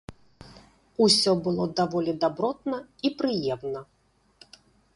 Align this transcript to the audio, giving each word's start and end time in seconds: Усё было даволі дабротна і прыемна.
Усё 1.05 1.31
было 1.47 1.67
даволі 1.79 2.15
дабротна 2.23 2.77
і 3.09 3.15
прыемна. 3.21 3.79